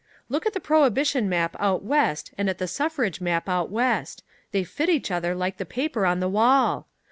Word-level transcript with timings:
Look 0.29 0.47
at 0.47 0.53
the 0.53 0.59
prohibition 0.59 1.29
map 1.29 1.55
out 1.59 1.83
West 1.83 2.33
and 2.35 2.49
at 2.49 2.57
the 2.57 2.67
suffrage 2.67 3.21
map 3.21 3.47
out 3.47 3.69
West. 3.69 4.23
They 4.51 4.63
fit 4.63 4.89
each 4.89 5.11
other 5.11 5.35
like 5.35 5.57
the 5.57 5.63
paper 5.63 6.07
on 6.07 6.19
the 6.19 6.27
wall. 6.27 6.87